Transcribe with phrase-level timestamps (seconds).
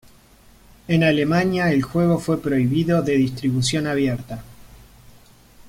[0.87, 4.41] En Alemania el juego fue prohibido de distribución abierta.